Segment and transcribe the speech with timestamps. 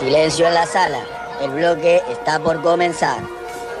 [0.00, 1.04] Silencio en la sala.
[1.42, 3.18] El bloque está por comenzar.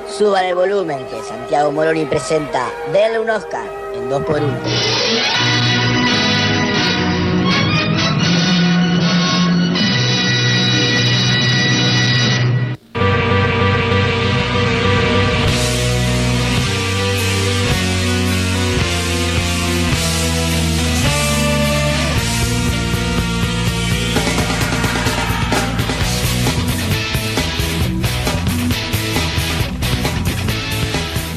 [0.06, 5.69] Suban el volumen que Santiago Moroni presenta Denle un Oscar en 2x1.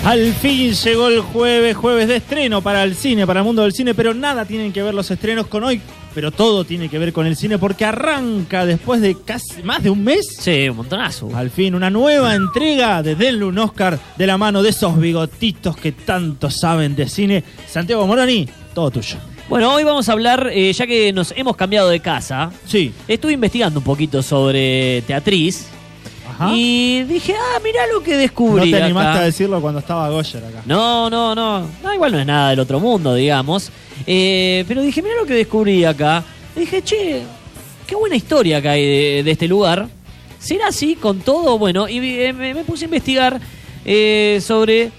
[0.06, 3.72] Al fin llegó el jueves, jueves de estreno para el cine, para el mundo del
[3.72, 5.80] cine, pero nada tienen que ver los estrenos con hoy,
[6.14, 9.90] pero todo tiene que ver con el cine porque arranca después de casi más de
[9.90, 10.36] un mes.
[10.40, 11.30] Sí, un montonazo.
[11.34, 15.78] Al fin, una nueva entrega de Denle un Oscar de la mano de esos bigotitos
[15.78, 17.42] que tanto saben de cine.
[17.66, 19.16] Santiago Moroni, todo tuyo.
[19.48, 22.92] Bueno, hoy vamos a hablar, eh, ya que nos hemos cambiado de casa, Sí.
[23.08, 25.68] estuve investigando un poquito sobre teatriz
[26.34, 26.52] Ajá.
[26.54, 28.72] y dije, ah, mirá lo que no descubrí.
[28.72, 28.86] te acá.
[28.86, 30.62] animaste a decirlo cuando estaba Goyer acá.
[30.66, 31.68] No, no, no.
[31.84, 33.70] No, igual no es nada del otro mundo, digamos.
[34.08, 36.24] Eh, pero dije, mira lo que descubrí acá.
[36.56, 37.22] Dije, che,
[37.88, 39.88] qué buena historia que hay de, de este lugar.
[40.40, 41.58] ¿Será así con todo?
[41.58, 43.40] Bueno, y eh, me, me puse a investigar
[43.86, 44.92] eh, sobre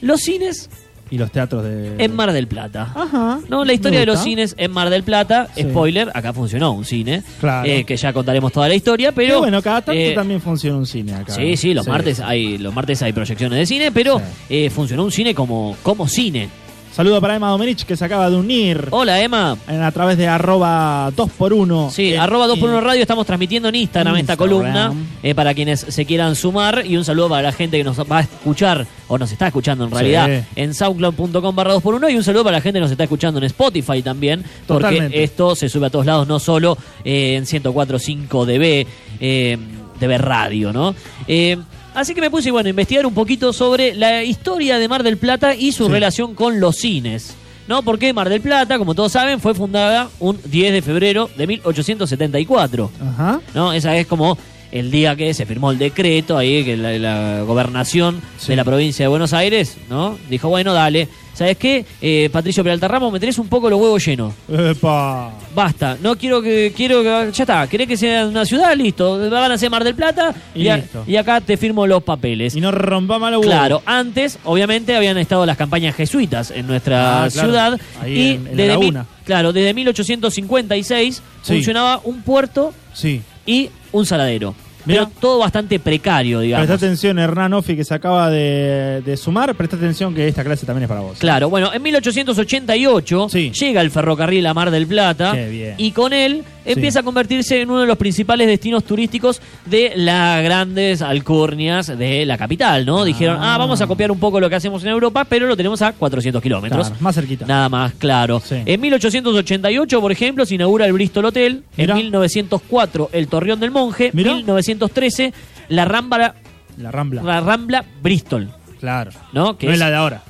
[0.00, 0.68] los cines
[1.12, 1.94] Y los teatros de.
[2.02, 2.90] en Mar del Plata.
[2.94, 3.38] Ajá.
[3.48, 5.62] No, la historia de los cines en Mar del Plata, Sí.
[5.62, 7.68] spoiler, acá funcionó un cine, Claro.
[7.68, 10.86] eh, que ya contaremos toda la historia, Pero bueno, cada tanto eh, también funciona un
[10.86, 11.34] cine acá.
[11.34, 14.24] Sí, sí, los martes hay los martes hay proyecciones de cine, pero Sí.
[14.48, 16.48] eh, funcionó un cine como, como cine.
[16.94, 19.56] Saludo para Emma Domenech que se acaba de unir Hola, Emma.
[19.66, 21.90] en- a través de arroba 2x1.
[21.90, 25.34] Sí, En- arroba 2 por 1 en- radio, estamos transmitiendo en Instagram, esta columna eh,
[25.34, 28.20] para quienes se quieran sumar y un saludo para la gente que nos va a
[28.20, 29.94] escuchar o nos está escuchando en Sí.
[29.96, 32.90] realidad en soundcloud.com barra 2 por 1 y un saludo para la gente que nos
[32.90, 35.22] está escuchando en Spotify también porque Totalmente.
[35.24, 38.86] esto se sube a todos lados, no solo eh, en 104.5 dB,
[39.18, 39.56] eh,
[39.98, 40.94] DB Radio, ¿no?
[41.26, 41.56] Eh,
[41.94, 45.18] Así que me puse bueno, a investigar un poquito sobre la historia de Mar del
[45.18, 45.92] Plata y su Sí.
[45.92, 47.34] relación con los cines.
[47.68, 47.82] ¿No?
[47.82, 52.90] Porque Mar del Plata, como todos saben, fue fundada un 10 de febrero de 1874.
[53.00, 53.40] Ajá.
[53.54, 53.72] ¿no?
[53.72, 54.36] Esa es como
[54.72, 58.48] el día que se firmó el decreto ahí, que la, la gobernación Sí.
[58.48, 60.18] de la provincia de Buenos Aires, ¿no?
[60.28, 61.08] Dijo, bueno, dale.
[61.34, 61.86] ¿Sabes qué?
[62.02, 64.34] Eh, Patricio Peralta Ramos, me tenés un poco los huevos llenos.
[64.52, 65.32] Epa.
[65.54, 69.50] Basta, no quiero que, quiero que, ya está, querés que sea una ciudad, listo, van
[69.50, 71.04] a ser Mar del Plata Y a- listo.
[71.06, 72.54] y acá te firmo los papeles.
[72.54, 73.50] Y no rompa malo huevo.
[73.50, 77.48] Claro, antes, obviamente, habían estado las campañas jesuitas en nuestra Ah, claro.
[77.48, 77.80] ciudad.
[78.02, 79.06] Ahí y en- en desde laguna.
[79.24, 81.52] claro, desde 1856 Sí.
[81.54, 83.22] funcionaba un puerto Sí.
[83.46, 84.54] y un saladero.
[84.86, 86.66] Pero todo bastante precario, digamos.
[86.66, 89.54] Presta atención, Hernán Offi, que se acaba de, de sumar.
[89.54, 91.18] Presta atención que esta clase también es para vos.
[91.18, 93.50] Claro, bueno, en 1888 Sí.
[93.50, 95.74] llega el ferrocarril a Mar del Plata Qué bien.
[95.78, 100.42] y con él empieza a convertirse en uno de los principales destinos turísticos de las
[100.44, 103.04] grandes alcurnias de la capital, ¿no?
[103.04, 105.82] Dijeron, ah, vamos a copiar un poco lo que hacemos en Europa, pero lo tenemos
[105.82, 106.86] a 400 kilómetros.
[106.88, 107.46] Claro, más cerquita.
[107.46, 108.40] Nada más, claro.
[108.44, 108.56] Sí.
[108.64, 111.62] En 1888, por ejemplo, se inaugura el Bristol Hotel.
[111.76, 111.94] Mirá.
[111.94, 114.10] En 1904, el Torreón del Monje.
[114.12, 114.32] Mirá.
[114.74, 115.32] 1913,
[115.68, 116.34] la Rambla,
[116.76, 117.22] La Rambla.
[117.22, 118.50] la Rambla Bristol.
[118.80, 119.10] Claro.
[119.32, 119.56] ¿No?
[119.56, 120.22] Que no es es- la de ahora.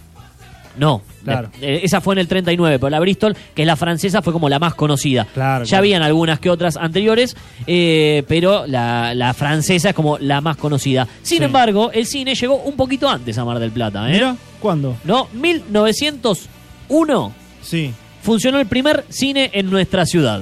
[0.78, 1.50] No, Claro.
[1.60, 4.32] la- eh, esa fue en el 39, pero la Bristol, que es la francesa, fue
[4.32, 5.26] como la más conocida.
[5.34, 5.80] Claro, ya claro.
[5.82, 7.36] habían algunas que otras anteriores,
[7.66, 11.06] eh, pero la, la francesa es como la más conocida.
[11.22, 11.44] Sin Sí.
[11.44, 14.08] embargo, el cine llegó un poquito antes a Mar del Plata.
[14.08, 14.14] ¿eh?
[14.14, 14.96] Mira, ¿cuándo?
[15.04, 17.32] No, 1901
[17.62, 17.92] Sí.
[18.22, 20.40] funcionó el primer cine en nuestra ciudad.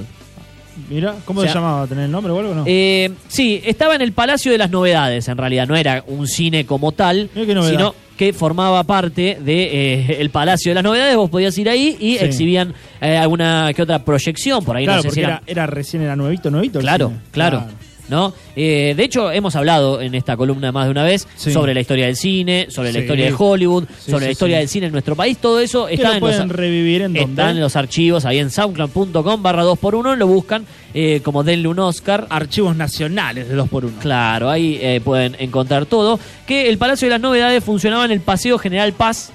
[0.88, 1.86] Mira, ¿cómo O sea, se llamaba?
[1.86, 2.64] ¿Tener el nombre o algo no?
[2.66, 5.66] Eh, sí, estaba en el Palacio de las Novedades, en realidad.
[5.68, 10.70] No era un cine como tal, sino que formaba parte del de, eh, el Palacio
[10.70, 11.16] de las Novedades.
[11.16, 12.24] Vos podías ir ahí y Sí.
[12.24, 14.64] exhibían eh, alguna que otra proyección.
[14.64, 16.78] Por ahí claro, no sé porque si era, era recién, era nuevito, nuevito.
[16.78, 17.64] el Claro, claro.
[18.10, 18.34] ¿No?
[18.56, 21.52] Eh, de hecho, hemos hablado en esta columna más de una vez Sí.
[21.52, 24.68] sobre la historia del cine, sobre la historia de Hollywood, Sí, sobre la historia del
[24.68, 25.38] cine en nuestro país.
[25.38, 30.16] Todo eso está en los, revivir en en los archivos ahí en soundcloud.com barra 2x1.
[30.16, 32.26] Lo buscan eh, como denle un Oscar.
[32.30, 33.98] Archivos nacionales de 2x1.
[34.00, 36.18] Claro, ahí eh, pueden encontrar todo.
[36.46, 39.30] Que el Palacio de las Novedades funcionaba en el Paseo General Paz,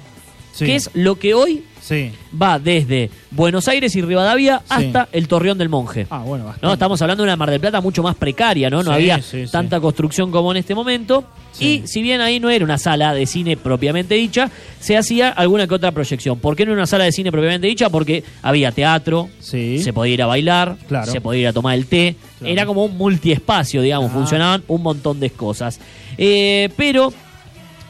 [0.58, 2.10] que es lo que hoy Sí.
[2.42, 6.06] va desde Buenos Aires y Rivadavia hasta el Torreón del Monje.
[6.10, 6.66] Ah, bueno, bastante.
[6.66, 6.72] ¿no?
[6.72, 8.78] Estamos hablando de una Mar del Plata mucho más precaria, ¿no?
[8.82, 9.20] No Sí, había
[9.52, 11.24] tanta construcción como en este momento.
[11.60, 14.50] Y si bien ahí no era una sala de cine propiamente dicha,
[14.80, 16.38] se hacía alguna que otra proyección.
[16.38, 17.88] ¿Por qué no era una sala de cine propiamente dicha?
[17.88, 21.10] Porque había teatro, se podía ir a bailar, Claro.
[21.10, 22.16] se podía ir a tomar el té.
[22.40, 22.52] Claro.
[22.52, 24.14] Era como un multiespacio, digamos, Ah.
[24.14, 25.80] funcionaban un montón de cosas.
[26.18, 27.12] Eh, pero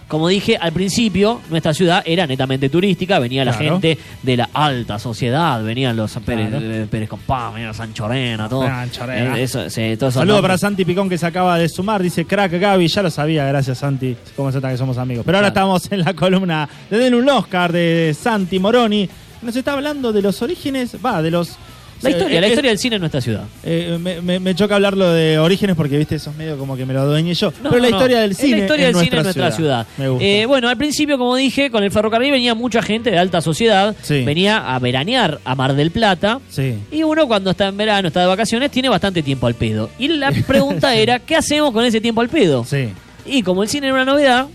[0.09, 3.73] como dije al principio, nuestra ciudad era netamente turística, venía la Claro.
[3.81, 6.65] gente de la alta sociedad, venían los Pérez, Claro.
[6.65, 8.67] eh, Pérez Compán, venían los Sancho Arena, todo.
[8.67, 9.39] Sancho Arena.
[9.39, 10.57] Eh, eso, sí, esos Saludo para.
[10.59, 12.03] Santi Picón que se acaba de sumar.
[12.03, 12.87] Dice crack Gaby.
[12.89, 14.17] Ya lo sabía, gracias Santi.
[14.37, 15.25] Cómo se nota que somos amigos.
[15.27, 15.77] Pero ahora Claro.
[15.77, 19.09] estamos en la columna de Den un Oscar de Santi Moroni.
[19.43, 20.97] Nos está hablando de los orígenes.
[21.05, 21.57] Va, de los.
[22.03, 23.45] La historia, la Eh, historia del cine en nuestra ciudad.
[23.65, 26.85] eh, me, me- me choca hablarlo de orígenes porque, viste, eso es medio como que
[26.85, 27.53] me lo adueñé yo.
[27.63, 27.97] No, Pero la no.
[27.97, 28.57] historia del Es cine.
[28.59, 29.87] la historia en del cine en nuestra ciudad.
[29.97, 30.25] Me gusta.
[30.25, 33.97] Eh, bueno, al principio, como dije, con el ferrocarril venía mucha gente de alta sociedad.
[34.03, 34.23] Sí.
[34.25, 36.41] Venía a veranear a Mar del Plata.
[36.51, 36.75] sí.
[36.93, 39.89] Y uno cuando está en verano, está de vacaciones, tiene bastante tiempo al pedo.
[39.99, 42.65] Y la pregunta era, ¿qué hacemos con ese tiempo al pedo?
[42.65, 42.89] Sí.
[43.25, 44.47] Y como el cine era una novedad,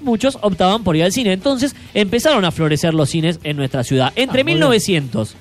[0.00, 1.32] muchos optaban por ir al cine.
[1.32, 4.12] Entonces empezaron a florecer los cines en nuestra ciudad.
[4.16, 4.58] Entre Ah, muy bien.
[4.58, 5.34] 1900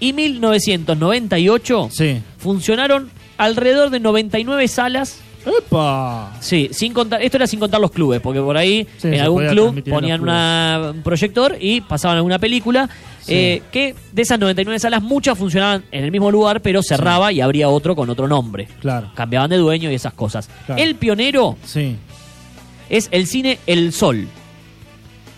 [0.00, 2.20] y 1998 Sí.
[2.38, 5.20] funcionaron alrededor de 99 salas.
[5.46, 6.36] ¡Epa!
[6.40, 9.46] Sí, sin contar, esto era sin contar los clubes, porque por ahí Sí, en algún
[9.48, 12.88] club ponían una- un proyector y pasaban alguna película.
[13.22, 13.34] Sí.
[13.34, 17.40] eh, que de esas 99 salas, muchas funcionaban en el mismo lugar, pero cerraba y
[17.42, 18.66] abría otro con otro nombre.
[18.80, 19.12] Claro.
[19.14, 20.48] Cambiaban de dueño y esas cosas.
[20.66, 20.82] Claro.
[20.82, 21.96] El pionero Sí.
[22.88, 24.26] es el cine El Sol,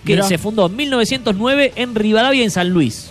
[0.06, 0.24] que Mirá.
[0.26, 3.10] se fundó en 1909 en Rivadavia en San Luis.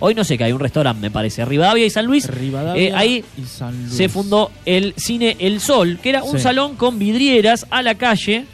[0.00, 2.26] Hoy no sé que hay un restaurante, me parece, Rivadavia y San Luis.
[2.28, 3.94] Rivadavia Eh, ahí y San Luis.
[3.94, 6.42] se fundó el cine El Sol, que era un Sí.
[6.42, 8.44] salón con vidrieras a la calle,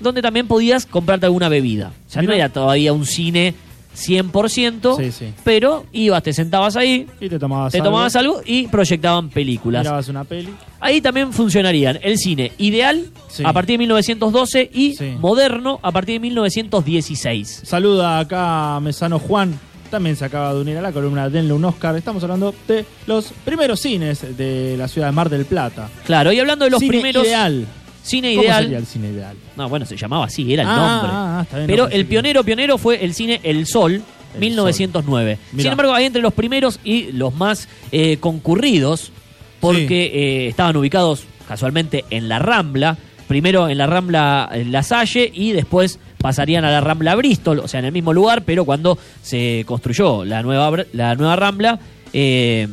[0.00, 1.92] donde también podías comprarte alguna bebida.
[2.08, 3.54] O sea, no era todavía un cine
[3.94, 5.32] 100%, Sí, sí.
[5.44, 9.82] pero ibas, te sentabas ahí, Y te tomabas te algo, tomabas algo y proyectaban películas.
[9.84, 10.48] Mirabas una peli.
[10.80, 13.42] Ahí también funcionarían el cine ideal Sí.
[13.46, 17.62] a partir de 1912 y moderno a partir de 1916.
[17.64, 19.58] Saluda acá a Mesano Juan.
[19.92, 21.94] También se acaba de unir a la columna Denle un Oscar.
[21.96, 25.90] Estamos hablando de los primeros cines de la ciudad de Mar del Plata.
[26.06, 27.66] Claro, y hablando de los Cine primeros ideal.
[28.02, 29.36] cine ¿Cómo ideal, sería el cine ideal?
[29.54, 31.10] no, bueno, se llamaba así, era el Ah, nombre.
[31.12, 34.02] ah, ah, está bien, Pero no, el pionero pionero fue el cine El Sol,
[34.32, 35.38] El 1909.
[35.52, 35.62] Mirá.
[35.62, 39.12] Sin embargo, hay entre los primeros y los más eh, concurridos
[39.60, 42.96] porque eh, estaban ubicados casualmente en la Rambla,
[43.28, 47.68] primero en la Rambla eh, La Salle y después pasarían a la Rambla Bristol, o
[47.68, 51.78] sea, en el mismo lugar, pero cuando se construyó la nueva, la nueva Rambla,
[52.12, 52.68] eh,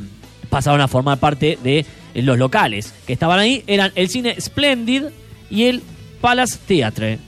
[0.50, 5.06] pasaron a formar parte de eh, los locales que estaban ahí, eran el cine Splendid
[5.50, 5.82] y el
[6.22, 7.20] Palace Theatre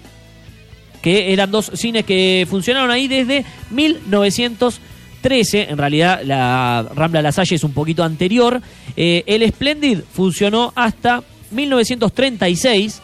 [1.02, 5.72] que eran dos cines que funcionaron ahí desde 1913.
[5.72, 8.62] En realidad, la Rambla La Salle es un poquito anterior.
[8.96, 13.02] Eh, el Splendid funcionó hasta 1936,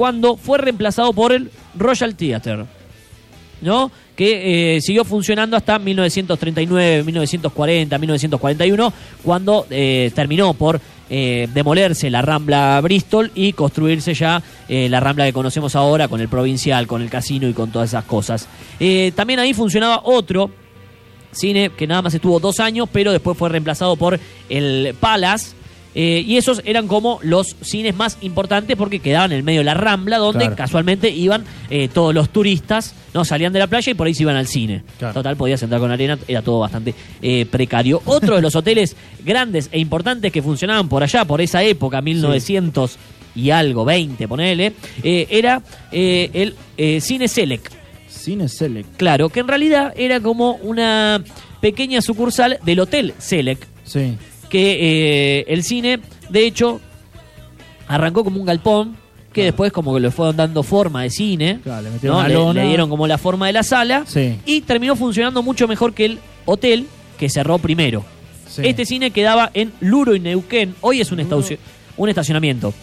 [0.00, 2.64] cuando fue reemplazado por el Royal Theatre.
[3.60, 3.92] ¿no?
[4.16, 8.92] que eh, siguió funcionando hasta 1939, 1940, 1941,
[9.22, 10.80] cuando eh, terminó por
[11.10, 16.28] eh, demolerse la Rambla Bristol y construirse ya la Rambla que conocemos ahora con el
[16.28, 18.48] Provincial, con el casino y con todas esas cosas.
[19.14, 20.50] También ahí funcionaba otro
[21.30, 24.18] cine que nada más estuvo dos años, pero después fue reemplazado por
[24.48, 25.59] el Palace.
[25.94, 29.64] Eh, y esos eran como los cines más importantes porque quedaban en el medio de
[29.64, 30.56] la Rambla, donde Claro.
[30.56, 34.22] casualmente iban eh, todos los turistas, no salían de la playa y por ahí se
[34.22, 34.82] iban al cine.
[34.98, 35.14] Claro.
[35.14, 38.00] Total, podías entrar con arena, era todo bastante eh, precario.
[38.04, 38.94] Otro de los hoteles
[39.24, 42.96] grandes e importantes que funcionaban por allá, por esa época, 1900
[43.34, 44.72] y algo, 20, ponele,
[45.02, 46.54] era el
[47.00, 47.72] Cine Select.
[48.08, 48.96] Cine Select.
[48.96, 51.22] Claro, que en realidad era como una
[51.60, 54.16] pequeña sucursal del Hotel Select, Sí.
[54.50, 56.80] Que eh, el cine, de hecho,
[57.88, 58.96] arrancó como un galpón,
[59.32, 63.16] que después como que le fueron dando forma de cine, Claro, le dieron como la
[63.16, 64.38] forma de la sala, Sí.
[64.44, 66.86] y terminó funcionando mucho mejor que el hotel,
[67.18, 68.04] que cerró primero.
[68.48, 68.62] Sí.
[68.64, 71.44] Este cine quedaba en Luro y Neuquén, hoy es un, Luro.
[71.96, 72.74] un estacionamiento.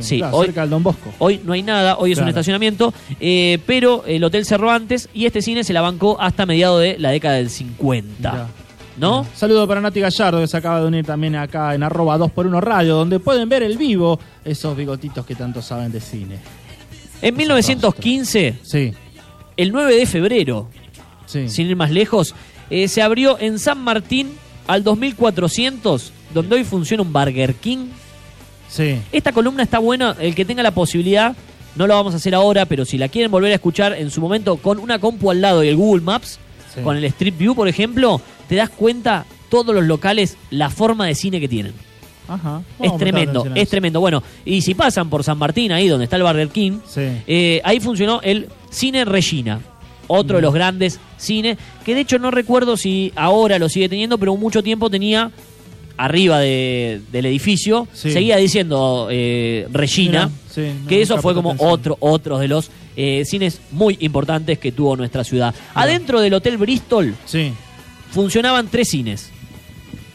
[0.00, 1.12] Sí, Claro, hoy- cerca del Don Bosco.
[1.18, 5.26] Hoy no hay nada, hoy es un estacionamiento, eh, pero el hotel cerró antes y
[5.26, 8.32] este cine se la bancó hasta mediados de la década del 50.
[8.32, 8.48] Mirá.
[8.96, 9.26] ¿No?
[9.34, 12.94] Saludo para Nati Gallardo, que se acaba de unir también acá en arroba 2x1 Radio,
[12.96, 16.38] donde pueden ver el vivo esos bigotitos que tanto saben de cine.
[17.20, 18.92] En 1915, Sí,
[19.56, 20.68] el 9 de febrero,
[21.26, 21.48] sí.
[21.48, 22.34] sin ir más lejos,
[22.70, 24.30] eh, se abrió en San Martín
[24.68, 27.86] al 2400, donde hoy funciona un Burger King.
[28.68, 28.98] Sí.
[29.12, 31.34] Esta columna está buena, el que tenga la posibilidad,
[31.74, 34.20] no lo vamos a hacer ahora, pero si la quieren volver a escuchar en su
[34.20, 36.38] momento con una compu al lado y el Google Maps,
[36.74, 36.80] Sí.
[36.80, 41.14] con el Street View, por ejemplo, te das cuenta todos los locales, la forma de
[41.14, 41.72] cine que tienen.
[42.26, 42.62] Ajá.
[42.80, 44.00] Es tremendo, es tremendo.
[44.00, 47.02] Bueno, y si pasan por San Martín, ahí donde está el Burger King, Sí.
[47.26, 49.60] eh, ahí funcionó el Cine Regina,
[50.06, 54.16] otro de los grandes cines, que de hecho no recuerdo si ahora lo sigue teniendo,
[54.18, 55.30] pero mucho tiempo tenía
[55.96, 58.10] arriba de- del edificio, Sí.
[58.10, 61.70] seguía diciendo eh, Regina, Mira, sí, no, que eso fue como atención.
[61.72, 65.54] otro, otro de los eh, cines muy importantes que tuvo nuestra ciudad.
[65.74, 67.52] Adentro del Hotel Bristol Sí,
[68.14, 69.30] funcionaban tres cines.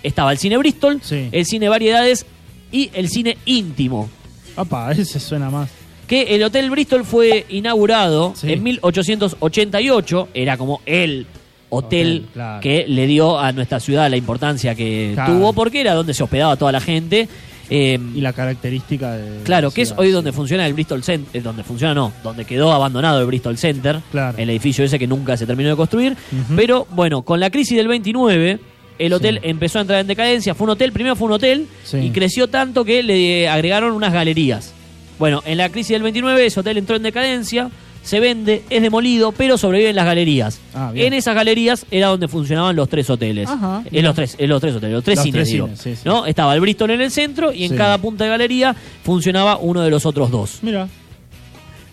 [0.02, 1.28] Estaba el cine Bristol, Sí.
[1.32, 2.26] el cine Variedades
[2.72, 4.10] y el cine íntimo.
[4.56, 5.70] Papá, ese suena más.
[6.08, 8.52] Que el Hotel Bristol fue inaugurado Sí.
[8.52, 11.28] en 1888, era como el
[11.72, 12.62] hotel Hotel, claro.
[12.62, 15.34] que le dio a nuestra ciudad la importancia que Claro.
[15.34, 17.30] tuvo, porque era donde se hospedaba toda la gente.
[17.70, 19.44] Eh, Y la característica de.
[19.44, 20.14] Claro, que es hoy sí.
[20.14, 24.38] donde funciona el Bristol Center, donde funciona no, donde quedó abandonado el Bristol Center, Claro.
[24.38, 26.18] el edificio ese que nunca se terminó de construir.
[26.56, 28.60] Pero bueno, con la crisis del 29,
[28.98, 29.50] el hotel Sí.
[29.50, 30.56] empezó a entrar en decadencia.
[30.56, 31.98] Fue un hotel, primero fue un hotel Sí.
[31.98, 34.74] y creció tanto que le agregaron unas galerías.
[35.20, 37.70] Bueno, en la crisis del 29 ese hotel entró en decadencia,
[38.04, 40.60] se vende, es demolido, pero sobreviven las galerías.
[40.74, 43.48] Ah, en esas galerías era donde funcionaban los tres hoteles.
[43.50, 44.06] Ajá, Eh, bien.
[44.06, 45.66] los tres, eh, los tres hoteles, los tres Los cines, tres digo.
[45.68, 46.02] cines, sí, sí.
[46.06, 46.26] ¿no?
[46.26, 47.78] Estaba el Bristol en el centro y en Sí.
[47.78, 50.60] cada punta de galería funcionaba uno de los otros dos.
[50.62, 50.88] Mira,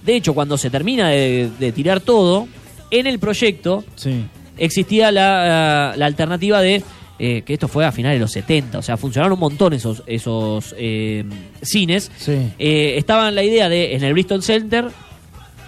[0.04, 2.46] De hecho, cuando se termina de, de tirar todo,
[2.92, 4.24] en el proyecto sí.
[4.56, 6.82] existía la, la alternativa de
[7.18, 10.02] eh, que esto fue a finales de los 70, o sea, funcionaron un montón esos,
[10.06, 11.24] esos eh,
[11.62, 12.12] cines.
[12.18, 12.52] Sí.
[12.58, 14.84] Eh, estaba la idea de, en el Bristol Center,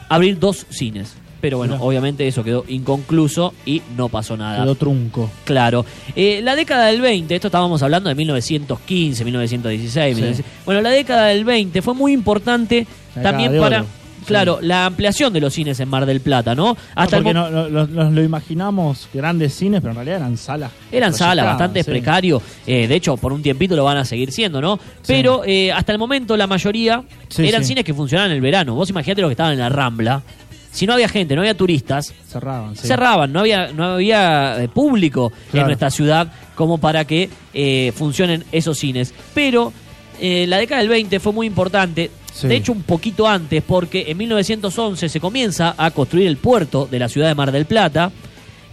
[0.08, 1.16] abrir dos cines.
[1.40, 4.62] Pero bueno, obviamente eso quedó inconcluso y no pasó nada.
[4.62, 5.30] Quedó trunco.
[5.44, 5.86] Claro.
[6.16, 10.16] Eh, la década del 20, esto estábamos hablando de 1915, 1916.
[10.16, 10.20] Sí.
[10.20, 10.64] 1916.
[10.64, 13.86] Bueno, la década del 20 fue muy importante La también para, oro.
[14.26, 16.76] Claro, la ampliación de los cines en Mar del Plata, ¿no?
[16.94, 20.70] Hasta No, porque el no- nos lo imaginamos grandes cines, pero en realidad eran salas.
[20.92, 21.90] Eran salas bastante sí.
[21.90, 22.42] precarios.
[22.66, 24.78] Eh, de hecho, por un tiempito lo van a seguir siendo, ¿no?
[25.06, 28.74] Pero eh, hasta el momento la mayoría Sí, eran cines que funcionaban en el verano.
[28.74, 30.22] Vos imaginate lo que estaban en la Rambla.
[30.70, 35.32] Si no había gente, no había turistas, Cerraban, cerraban, no había, no había eh, público
[35.52, 37.30] en nuestra ciudad como para que
[37.96, 39.14] funcionen esos cines.
[39.34, 39.72] Pero
[40.20, 42.46] eh, la década del 20 fue muy importante, Sí.
[42.46, 46.98] de hecho un poquito antes, porque en 1911 se comienza a construir el puerto de
[46.98, 48.12] la ciudad de Mar del Plata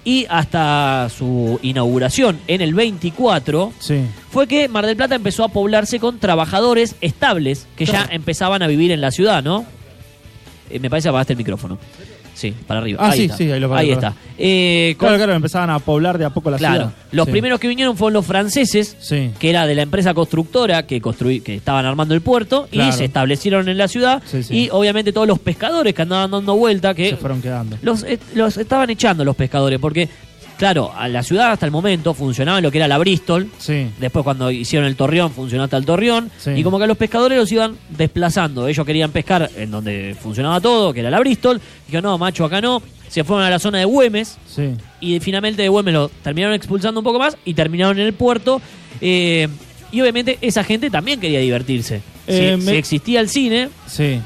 [0.03, 4.01] y hasta su inauguración en el 24 Sí.
[4.29, 8.67] fue que Mar del Plata empezó a poblarse con trabajadores estables que ya empezaban a
[8.67, 9.65] vivir en la ciudad, ¿no?
[10.69, 11.79] Eh, me parece que apagaste el micrófono.
[12.35, 12.99] Sí, para arriba.
[13.01, 13.37] Ah, ahí sí, está.
[13.37, 14.13] sí, ahí lo Ahí está.
[14.37, 16.75] Eh, con- Claro, claro, empezaban a poblar de a poco la claro.
[16.75, 16.93] ciudad.
[17.11, 17.31] Los Sí.
[17.31, 19.31] primeros que vinieron fueron los franceses, Sí.
[19.39, 22.91] que era de la empresa constructora que construí, que estaban armando el puerto y Claro.
[22.91, 24.21] se establecieron en la ciudad.
[24.25, 24.41] Sí.
[24.49, 27.77] Y obviamente todos los pescadores que andaban dando vuelta, que Se fueron quedando.
[27.81, 30.09] los, eh, los estaban echando los pescadores, porque,
[30.57, 33.49] claro, a la ciudad hasta el momento funcionaba en lo que era la Bristol.
[33.57, 33.87] Sí.
[33.99, 36.31] Después cuando hicieron el Torreón funcionó hasta el Torreón.
[36.37, 36.51] Sí.
[36.51, 38.67] Y como que a los pescadores los iban desplazando.
[38.67, 41.59] Ellos querían pescar en donde funcionaba todo, que era la Bristol.
[41.87, 42.81] Dijeron, no, macho, acá no.
[43.07, 44.37] Se fueron a la zona de Güemes.
[44.47, 44.69] Sí.
[44.99, 48.61] Y finalmente de Güemes lo terminaron expulsando un poco más y terminaron en el puerto.
[49.01, 49.47] Eh,
[49.91, 51.99] y obviamente esa gente también quería divertirse.
[52.27, 54.19] Si- Eh, si, me- existía el cine, Sí.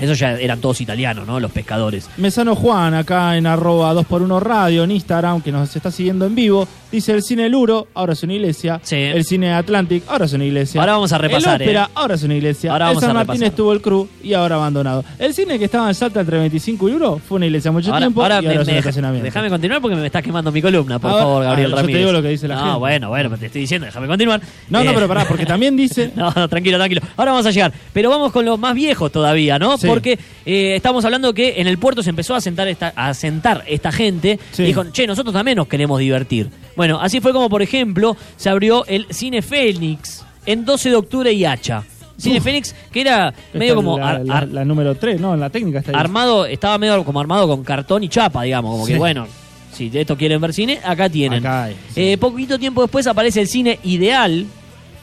[0.00, 1.40] Esos ya eran todos italianos, ¿no?
[1.40, 2.08] Los pescadores.
[2.16, 6.66] Mesano Juan, acá en arroba 2x1 radio, en Instagram, que nos está siguiendo en vivo,
[6.92, 8.80] dice el cine Luro, ahora es una iglesia.
[8.82, 8.96] Sí.
[8.96, 10.80] El cine Atlantic, ahora es una iglesia.
[10.80, 11.92] Ahora vamos a repasar, El ópera, eh.
[11.94, 12.72] ahora es una iglesia.
[12.72, 13.48] Ahora el vamos San a Martín repasar.
[13.48, 15.04] estuvo el Cruz y ahora abandonado.
[15.18, 18.00] El cine que estaba en Salta entre 25 y 1 fue una iglesia mucho Ahora,
[18.06, 19.24] tiempo ahora y ahora me- es un estacionamiento.
[19.24, 21.80] déjame continuar porque me estás quemando mi columna, por Ahora- favor, Gabriel ah, yo te
[21.82, 22.00] Ramírez.
[22.00, 22.78] digo lo que dice la no, gente.
[22.78, 24.40] bueno, bueno, pero te estoy diciendo, déjame continuar.
[24.70, 26.12] No, no, Eh, pero pará, porque también dice...
[26.14, 27.00] No, no, tranquilo, tranquilo.
[27.16, 27.72] Ahora vamos a llegar.
[27.92, 29.76] Pero vamos con los más viejos todavía, ¿no?
[29.78, 29.85] Sí.
[29.86, 33.64] Porque eh, estamos hablando que en el puerto se empezó a sentar esta, a sentar
[33.66, 34.38] esta gente.
[34.52, 34.62] Sí.
[34.62, 36.48] Y dijo, che, nosotros también nos queremos divertir.
[36.76, 41.32] Bueno, así fue como, por ejemplo, se abrió el Cine Fénix en 12 de octubre
[41.32, 41.84] y Hacha.
[42.18, 42.44] Cine Uf.
[42.44, 45.34] Fénix, que era medio como la, ar- la- ar- la número 3, ¿no?
[45.34, 45.96] En la técnica está ahí.
[45.98, 48.70] armado, estaba medio como armado con cartón y chapa, digamos.
[48.72, 48.92] Como Sí.
[48.94, 49.26] que, bueno,
[49.74, 51.40] si de esto quieren ver cine, acá tienen.
[51.40, 52.00] Acá hay, sí.
[52.12, 54.46] Eh, poquito tiempo después aparece el cine Ideal,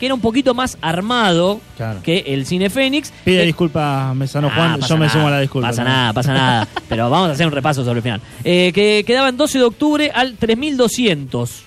[0.03, 2.01] que era un poquito más armado Claro.
[2.03, 3.13] que el cine Fénix.
[3.23, 5.69] Pide Eh, disculpas, Mesano ah, Juan, yo me sumo a la disculpa.
[5.69, 5.89] Pasa ¿no?
[5.91, 6.67] nada, pasa nada.
[6.89, 8.19] Pero vamos a hacer un repaso sobre el final.
[8.43, 11.63] Eh, que quedaba en 12 de octubre al 3200,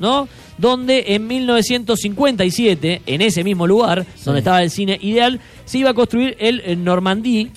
[0.00, 0.28] ¿no?
[0.58, 4.24] Donde en 1957, en ese mismo lugar, Sí.
[4.26, 7.52] donde estaba el cine Ideal, se iba a construir el, eh, Normandí,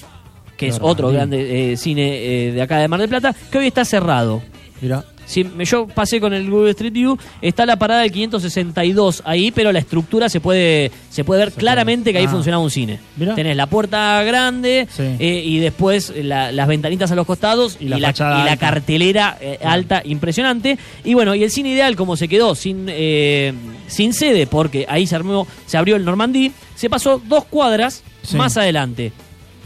[0.55, 3.67] que es otro grande eh, cine eh, de acá de Mar del Plata, que hoy
[3.67, 4.41] está cerrado.
[4.79, 5.03] Mirá.
[5.29, 9.71] Si yo pasé con el Google Street View, está la parada del 562 ahí, pero
[9.71, 12.31] la estructura se puede se puede ver Se claramente puede- que ahí ah.
[12.31, 12.99] funcionaba un cine.
[13.15, 13.35] Mirá.
[13.35, 15.03] Tenés la puerta grande Sí.
[15.19, 19.37] eh, y después la- las ventanitas a los costados Y y, la la, y cartelera
[19.39, 20.79] eh, alta impresionante.
[21.03, 23.53] Y bueno, y el cine ideal como se quedó sin eh,
[23.87, 28.35] sin sede porque ahí se armó se abrió el Normandí, se pasó dos cuadras Sí.
[28.35, 29.11] más adelante.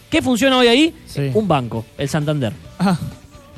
[0.09, 0.93] ¿Qué funciona hoy ahí?
[1.05, 1.31] Sí.
[1.33, 2.51] Un banco, el Santander.
[2.79, 2.97] Ah,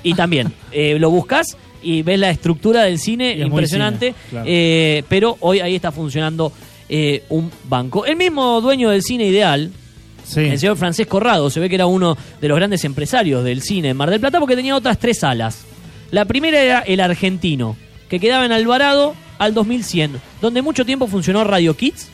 [0.04, 4.46] Y también, eh, lo buscas y ves la estructura del cine es impresionante, cine, claro.
[4.50, 6.52] eh, pero hoy ahí está funcionando
[6.90, 8.06] eh, un banco.
[8.06, 9.72] El mismo dueño del cine ideal,
[10.26, 10.40] Sí.
[10.42, 13.90] el señor Francesco Rado, se ve que era uno de los grandes empresarios del cine
[13.90, 15.66] en Mar del Plata porque tenía otras tres salas.
[16.10, 17.78] La primera era el argentino,
[18.10, 22.10] que quedaba en Alvarado al 2100, donde mucho tiempo funcionó Radio Kids.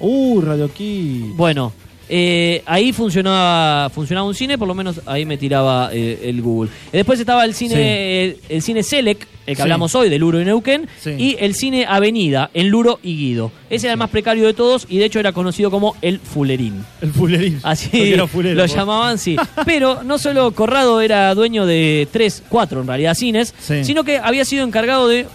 [0.00, 1.34] Uh, Radio Kids.
[1.36, 1.72] Bueno,
[2.08, 6.70] eh, ahí funcionaba, funcionaba un cine, por lo menos ahí me tiraba eh, el Google.
[6.92, 8.42] Eh, Después estaba el cine, Sí.
[8.48, 9.62] el cine Selec, el que Sí.
[9.62, 11.10] hablamos hoy, de Luro y Neuquén, Sí.
[11.18, 13.52] y el cine Avenida, en Luro y Guido.
[13.70, 16.84] Ese era el más precario de todos y de hecho era conocido como el Fulerín.
[17.02, 17.60] El fulerín.
[17.62, 18.74] Así Porque era fulero, lo vos.
[18.74, 19.36] llamaban, sí.
[19.66, 24.44] Pero no solo Corrado era dueño de tres, cuatro en realidad cines, sino que había
[24.44, 25.26] sido encargado de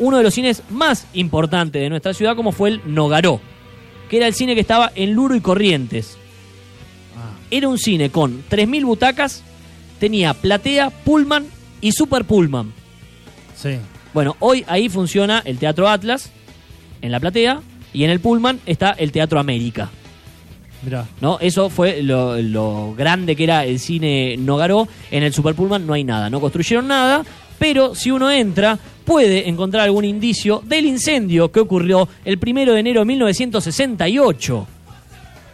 [0.00, 3.40] uno de los cines más importantes de nuestra ciudad, como fue el Nogaró,
[4.08, 6.16] que era el cine que estaba en Luro y Corrientes.
[7.16, 9.42] Ah, Era un cine con 3.000 butacas,
[10.00, 11.46] tenía platea, pullman
[11.80, 12.72] y super pullman.
[13.56, 13.78] sí.
[14.14, 16.30] Bueno, hoy ahí funciona el Teatro Atlas,
[17.02, 17.60] en la platea,
[17.92, 19.90] y en el pullman está el Teatro América.
[20.82, 21.06] Mirá.
[21.20, 21.38] ¿no?
[21.40, 24.88] Eso fue lo, lo grande que era el cine Nogaró.
[25.10, 27.22] En el Super Pullman no hay nada, no construyeron nada,
[27.58, 32.80] pero si uno entra puede encontrar algún indicio del incendio que ocurrió el primero de
[32.80, 34.66] enero de 1968.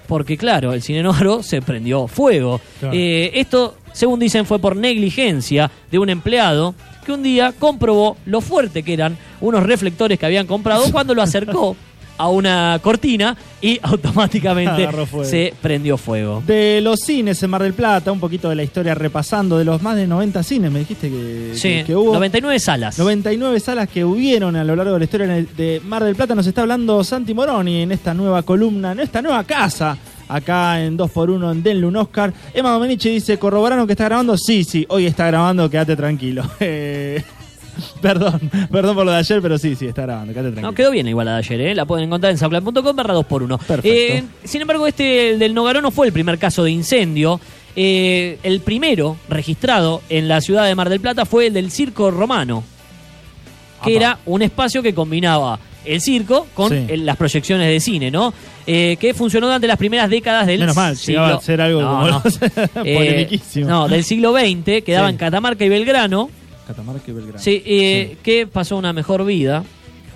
[0.08, 2.60] Porque claro, el cine Nogaró se prendió fuego.
[2.80, 2.96] Claro.
[2.96, 6.74] Eh, esto, según dicen, fue por negligencia de un empleado
[7.06, 11.22] que un día comprobó lo fuerte que eran unos reflectores que habían comprado cuando lo
[11.22, 11.76] acercó
[12.16, 14.88] a una cortina y automáticamente
[15.24, 16.42] se prendió fuego.
[16.46, 19.82] De los cines en Mar del Plata, un poquito de la historia repasando, de los
[19.82, 22.12] más de 90 cines, me dijiste que, Sí, que, que hubo.
[22.14, 22.98] 99 salas.
[22.98, 26.34] 99 salas que hubieron a lo largo de la historia de Mar del Plata.
[26.34, 29.96] Nos está hablando Santi Moroni en esta nueva columna, en esta nueva casa,
[30.28, 32.32] acá en 2x1 en Denle un Oscar.
[32.52, 34.36] Emma Domenici dice, ¿corroboraron que está grabando?
[34.36, 36.44] Sí, sí, hoy está grabando, quédate tranquilo.
[36.60, 37.22] Eh,
[38.00, 38.40] perdón,
[38.70, 40.68] perdón por lo de ayer, pero sí, sí, está grabando, quédate tranquilo.
[40.70, 41.74] No, quedó bien igual la de ayer, ¿eh?
[41.74, 43.58] La pueden encontrar en sauclan.com barra 2x1.
[43.58, 43.88] Perfecto.
[43.88, 47.40] Eh, sin embargo, este el del Nogaró no fue el primer caso de incendio.
[47.76, 52.10] Eh, el primero registrado en la ciudad de Mar del Plata fue el del Circo
[52.10, 52.62] Romano,
[53.84, 54.04] que Apa.
[54.04, 56.86] era un espacio que combinaba el circo con Sí.
[56.88, 58.32] el- las proyecciones de cine, ¿no?
[58.66, 61.20] Eh, que funcionó durante las primeras décadas del Menos mal, siglo...
[61.22, 62.22] llegaba a ser algo como no.
[62.84, 63.68] Eh, polemiquísimo.
[63.68, 65.12] no, del siglo XX, quedaba Sí.
[65.12, 66.30] en Catamarca y Belgrano.
[66.66, 67.38] Catamarca y Belgrano.
[67.38, 69.64] Sí, eh, que pasó una mejor vida.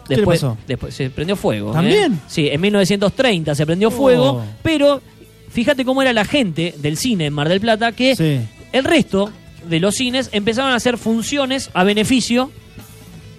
[0.07, 0.57] ¿Qué le Después, pasó?
[0.67, 1.73] después se prendió fuego.
[1.73, 2.15] ¿También?
[2.15, 2.19] ¿eh?
[2.29, 3.91] Sí, en 1930 se prendió Oh.
[3.91, 5.03] fuego, pero
[5.51, 8.41] fíjate cómo era la gente del cine en Mar del Plata, que Sí.
[8.73, 9.31] el resto
[9.69, 12.51] de los cines empezaron a hacer funciones a beneficio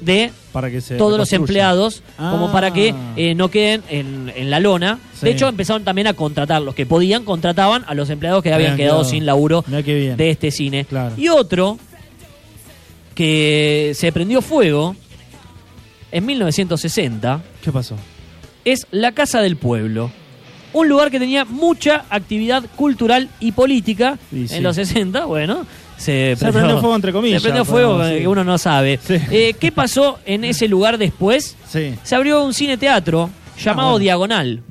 [0.01, 2.51] de Para que se todos los empleados, como Ah.
[2.53, 4.99] para que eh, no queden en, en la lona.
[5.13, 5.25] Sí.
[5.25, 8.73] De hecho, empezaron también a contratar, los que podían, contrataban a los empleados que habían
[8.73, 9.09] Habían quedado quedado.
[9.11, 10.85] sin laburo qué de este cine.
[10.85, 11.15] Claro.
[11.17, 11.77] Y otro
[13.19, 14.95] que se prendió fuego
[16.09, 17.97] en 1960 ¿Qué pasó?
[18.63, 20.09] es la Casa del Pueblo.
[20.71, 24.45] Un lugar que tenía mucha actividad cultural y política sí.
[24.51, 25.65] en los 60, bueno,
[25.97, 28.21] se, Se prendió fuego, entre comillas, Se prendió fuego decir.
[28.21, 29.01] que uno no sabe.
[29.09, 31.57] Eh, ¿Qué pasó en ese lugar después?
[31.67, 33.29] Se abrió un cine teatro
[33.61, 33.99] llamado bueno.
[33.99, 34.63] Diagonal.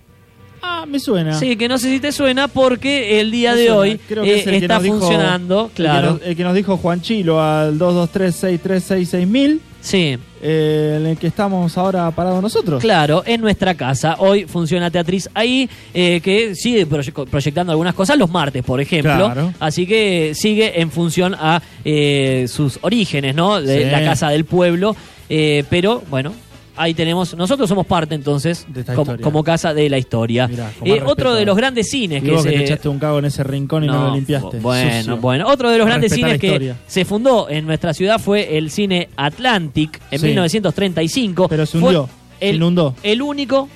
[0.81, 1.35] Ah, me suena.
[1.39, 3.81] Sí, que no sé si te suena porque el día Me de suena.
[3.81, 6.11] hoy Creo que eh, es el que está dijo- funcionando, el que claro.
[6.13, 11.77] nos- El que, nos, dijo Juan Chilo al 223-6366000, Sí, eh, en el que estamos
[11.79, 12.81] ahora parados nosotros.
[12.81, 14.17] claro, en nuestra casa.
[14.19, 19.15] Hoy funciona Teatriz ahí, eh, que sigue proye- proyectando algunas cosas los martes, por ejemplo.
[19.33, 19.53] Claro.
[19.61, 23.61] Así que sigue en función a eh, sus orígenes, ¿no?
[23.61, 23.91] De Sí.
[23.91, 24.95] la casa del pueblo.
[25.31, 26.33] Eh, pero, bueno.
[26.79, 28.67] Ahí tenemos, nosotros somos parte entonces,
[29.21, 30.47] como, casa de la historia.
[30.49, 33.19] Mirá, Eh, otro de los grandes cines que vos que se, te echaste un cago
[33.19, 34.59] en ese rincón y no, lo limpiaste.
[34.61, 35.17] Bueno, Sucio.
[35.19, 35.47] bueno.
[35.49, 40.01] Otro de los grandes cines que se fundó en nuestra ciudad fue el cine Atlantic
[40.11, 40.27] en Sí.
[40.27, 41.49] 1935.
[41.49, 42.95] Pero se hundió, se inundó.
[43.03, 43.69] El único.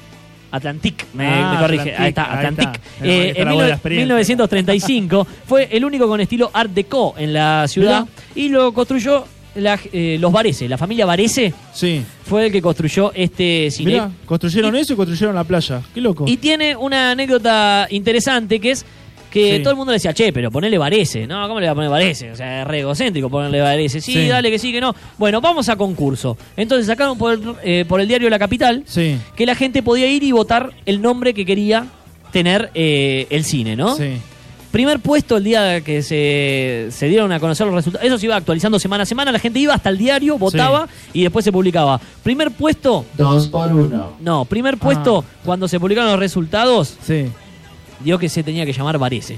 [0.54, 1.80] Atlantic, me, Ah, me corrige.
[1.94, 2.68] Atlantic, ahí está, ahí Atlantic.
[2.68, 3.06] está.
[3.06, 4.04] Eh, está en la voz de la 19- experiencia.
[4.04, 9.78] 1935 fue el único con estilo Art Deco en la ciudad y lo construyó la-
[9.92, 12.02] eh, los Varese, la familia Varese Sí.
[12.24, 13.92] fue el que construyó este cine.
[13.92, 15.82] Mirá, construyeron eso y construyeron la playa.
[15.94, 16.24] Qué loco.
[16.26, 18.84] Y tiene una anécdota interesante que es
[19.30, 19.62] que Sí.
[19.62, 21.26] todo el mundo le decía, che, pero ponele Varese.
[21.26, 22.30] No, ¿cómo le va a poner Varese?
[22.32, 24.00] O sea, es re egocéntrico ponerle Varese.
[24.02, 24.26] Sí, Sí.
[24.28, 24.94] dale que sí, que no.
[25.16, 26.36] Bueno, vamos a concurso.
[26.54, 29.16] Entonces sacaron por el, eh, por el diario La Capital Sí.
[29.34, 31.86] que la gente podía ir y votar el nombre que quería
[32.30, 33.96] tener eh, el cine, ¿no?
[33.96, 34.18] Sí.
[34.72, 38.06] Primer puesto el día que se, se dieron a conocer los resultados.
[38.06, 39.30] Eso se iba actualizando semana a semana.
[39.30, 42.00] La gente iba hasta el diario, votaba y después se publicaba.
[42.22, 44.14] Primer puesto, Dos por uno.
[44.20, 45.40] no, primer puesto Ah.
[45.44, 47.26] cuando se publicaron los resultados, Sí.
[48.00, 49.36] dio que se tenía que llamar Varese.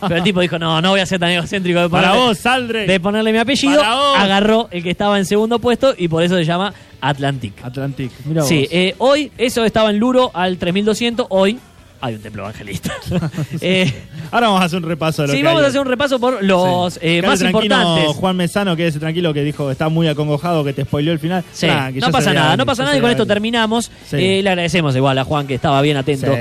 [0.00, 2.38] Pero el tipo dijo, no, no voy a ser tan egocéntrico de Para ponerle, vos,
[2.38, 2.86] Saldre.
[2.86, 3.80] de ponerle mi apellido.
[3.80, 4.16] Para vos.
[4.18, 7.54] Agarró el que estaba en segundo puesto y por eso se llama Atlantic.
[7.64, 8.12] Atlantic.
[8.24, 8.68] Mira Sí, vos.
[8.70, 11.58] eh, hoy eso estaba en Luro al 3200, hoy
[12.06, 12.92] hay un templo evangelista.
[13.60, 13.92] Eh,
[14.30, 15.66] Ahora vamos a hacer un repaso de lo sí, que vamos hay.
[15.66, 17.00] a hacer un repaso por los Sí.
[17.02, 18.06] eh, más importantes.
[18.16, 21.18] Juan Mesano, que es tranquilo que dijo que está muy acongojado, que te spoileó el
[21.18, 21.44] final.
[21.52, 21.66] Sí,
[22.00, 23.90] no pasa nada, no pasa nada y con esto terminamos.
[24.08, 24.16] Sí.
[24.16, 26.32] Eh, le agradecemos igual a Juan que estaba bien atento.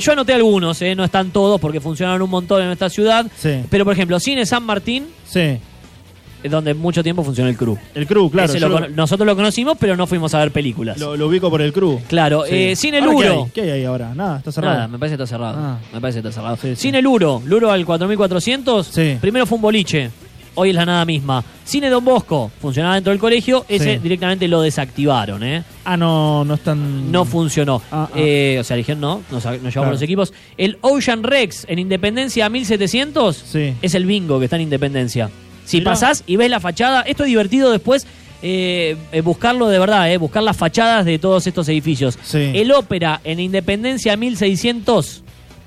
[0.00, 3.26] Yo anoté algunos, no están todos porque funcionaron un montón en nuestra ciudad.
[3.36, 3.60] Sí.
[3.68, 5.58] Pero por ejemplo, Cine San Martín, Sí,
[6.50, 7.78] donde mucho tiempo funcionó el CRU.
[7.94, 8.52] el crew, claro.
[8.58, 10.98] Lo nosotros lo conocimos, pero no fuimos a ver películas.
[10.98, 12.00] lo- lo ubico por el crew.
[12.08, 12.54] Claro, Sí.
[12.54, 13.44] eh, Cine ¿qué Luro.
[13.44, 13.50] hay?
[13.52, 14.14] ¿Qué hay ahí ahora?
[14.14, 14.74] Nada, está cerrado.
[14.74, 15.58] Nada, me parece que está cerrado.
[15.58, 15.78] Ah.
[15.92, 16.56] Me parece que está cerrado.
[16.60, 16.76] Sí.
[16.76, 18.86] Cine Luro, Luro al 4400.
[18.86, 19.16] Sí.
[19.20, 20.10] Primero fue un boliche.
[20.56, 21.42] Hoy es la nada misma.
[21.64, 23.64] Cine Don Bosco, funcionaba dentro del colegio.
[23.68, 23.98] Ese Sí.
[24.00, 25.64] directamente lo desactivaron, ¿eh?
[25.84, 27.10] Ah, no, no están.
[27.10, 27.82] No funcionó.
[27.90, 28.16] Ah, ah.
[28.16, 29.90] Eh, o sea, dijeron no, nos, nos llevamos Claro.
[29.90, 30.32] los equipos.
[30.56, 33.74] El Ocean Rex en Independencia 1700 Sí.
[33.82, 35.28] es el bingo que está en Independencia.
[35.64, 35.92] Si Mirá.
[35.92, 38.06] pasás y ves la fachada, esto es divertido después.
[38.46, 42.18] eh, eh, buscarlo de verdad, eh, buscar las fachadas de todos estos edificios.
[42.22, 42.50] Sí.
[42.54, 45.22] El Ópera en Independencia 1600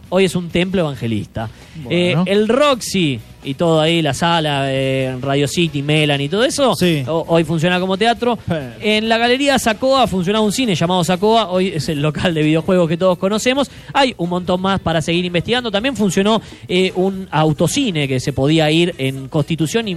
[0.09, 1.49] hoy es un templo evangelista.
[1.75, 2.23] Bueno.
[2.27, 7.03] El Roxy y todo ahí, la sala, eh, Radio City, Melan y todo eso, Sí.
[7.07, 8.37] ho- hoy funciona como teatro.
[8.47, 12.43] Pero- En la galería Sacoa funcionaba un cine llamado Sacoa, hoy es el local de
[12.43, 13.69] videojuegos que todos conocemos.
[13.93, 15.71] Hay un montón más para seguir investigando.
[15.71, 19.91] También funcionó eh, un autocine que se podía ir en Constitución y,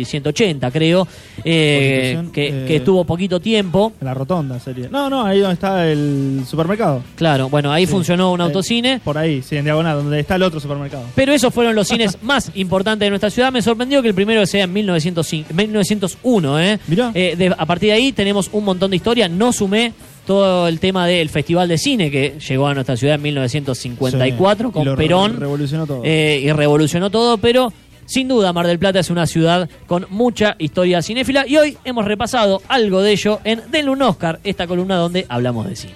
[0.00, 1.06] y 180, creo,
[1.44, 3.92] eh, que, eh, que estuvo poquito tiempo.
[4.00, 4.88] En la rotonda sería.
[4.90, 7.02] No, no, ahí donde está el supermercado.
[7.16, 7.92] Claro, bueno, ahí Sí.
[7.92, 9.00] funcionó un autocine.
[9.02, 11.04] Por ahí, sí, en diagonal, donde está el otro supermercado.
[11.14, 13.50] Pero esos fueron los cines más importantes de nuestra ciudad.
[13.52, 16.60] Me sorprendió que el primero sea en 1905 1901.
[16.60, 16.78] ¿eh?
[16.86, 17.10] Mirá.
[17.14, 19.28] Eh, de- a partir de ahí tenemos un montón de historia.
[19.28, 19.92] No sumé
[20.26, 24.70] todo el tema del Festival de Cine que llegó a nuestra ciudad en 1954 Sí,
[24.70, 25.36] y con re- Perón.
[25.40, 26.02] revolucionó todo.
[26.04, 27.72] eh, y revolucionó todo, pero
[28.06, 32.04] sin duda Mar del Plata es una ciudad con mucha historia cinéfila y hoy hemos
[32.04, 35.94] repasado algo de ello en Denle un Oscar, esta columna donde hablamos de cine.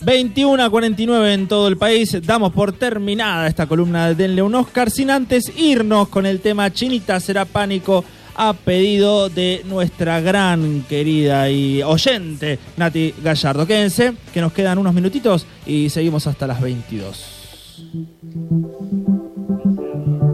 [0.00, 2.16] 21 a 49 en todo el país.
[2.22, 6.72] Damos por terminada esta columna de Denle un Oscar sin antes irnos con el tema
[6.72, 8.04] Chinita será pánico
[8.36, 13.66] a pedido de nuestra gran querida y oyente Nati Gallardo.
[13.66, 19.17] Quédense, que nos quedan unos minutitos y seguimos hasta las 22.